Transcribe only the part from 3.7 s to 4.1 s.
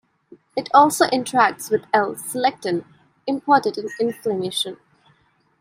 in